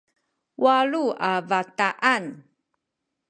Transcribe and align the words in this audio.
walu 0.63 1.03
a 1.31 1.33
bataan 1.49 2.25